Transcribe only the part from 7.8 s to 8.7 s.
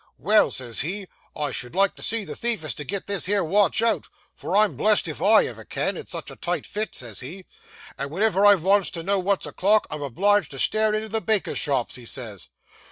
"and wenever I